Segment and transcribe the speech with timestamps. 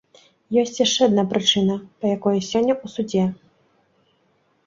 [0.61, 3.27] Ёсць яшчэ адна прычына, па якой я сёння ў судзе.